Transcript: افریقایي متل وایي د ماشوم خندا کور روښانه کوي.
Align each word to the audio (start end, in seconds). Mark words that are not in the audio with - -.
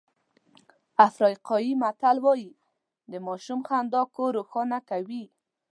افریقایي 1.07 1.73
متل 1.81 2.17
وایي 2.25 2.49
د 3.11 3.13
ماشوم 3.25 3.59
خندا 3.67 4.01
کور 4.15 4.29
روښانه 4.39 4.79
کوي. 4.89 5.23